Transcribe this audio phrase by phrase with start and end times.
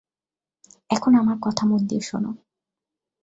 [0.89, 2.25] এখন আমার কথা মন দিয়ে শোন।